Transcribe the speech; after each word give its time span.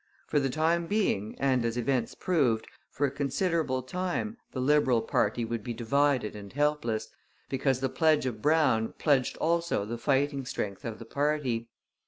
For 0.25 0.39
the 0.39 0.49
time 0.49 0.87
being, 0.87 1.35
and, 1.39 1.63
as 1.63 1.77
events 1.77 2.15
proved, 2.15 2.65
for 2.89 3.05
a 3.05 3.11
considerable 3.11 3.83
time, 3.83 4.35
the 4.51 4.59
Liberal 4.59 5.03
party 5.03 5.45
would 5.45 5.63
be 5.63 5.75
divided 5.75 6.35
and 6.35 6.51
helpless, 6.51 7.09
because 7.49 7.81
the 7.81 7.87
pledge 7.87 8.25
of 8.25 8.41
Brown 8.41 8.95
pledged 8.97 9.37
also 9.37 9.85
the 9.85 9.99
fighting 9.99 10.43
strength 10.43 10.85
of 10.85 10.97
the 10.97 11.05
party. 11.05 11.69